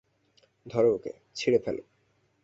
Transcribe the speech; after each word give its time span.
ধরো 0.65 0.89
ওকে, 0.95 1.11
ছিঁড়ে 1.35 1.59
ফেলো। 1.65 1.83